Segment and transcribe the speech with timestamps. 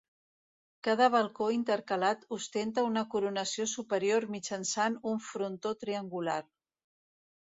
[0.85, 6.39] Cada balcó intercalat ostenta una coronació superior mitjançant un frontó triangular.